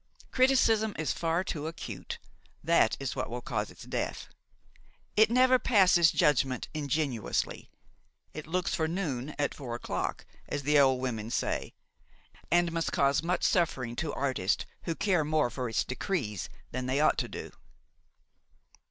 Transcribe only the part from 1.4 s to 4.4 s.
too acute; that is what will cause its death.